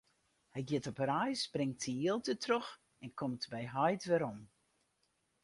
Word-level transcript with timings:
Hy 0.53 0.61
giet 0.67 0.89
op 0.91 0.99
reis, 1.11 1.41
bringt 1.53 1.81
syn 1.83 1.99
jild 2.03 2.23
dertroch 2.27 2.71
en 3.03 3.11
komt 3.19 3.43
by 3.53 3.61
heit 3.75 4.03
werom. 4.09 4.39